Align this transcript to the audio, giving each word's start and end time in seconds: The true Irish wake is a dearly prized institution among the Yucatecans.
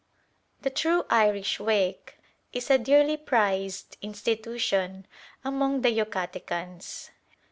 The 0.61 0.71
true 0.71 1.05
Irish 1.11 1.59
wake 1.59 2.17
is 2.51 2.71
a 2.71 2.79
dearly 2.79 3.17
prized 3.17 3.97
institution 4.01 5.05
among 5.43 5.81
the 5.83 5.95
Yucatecans. 5.95 7.11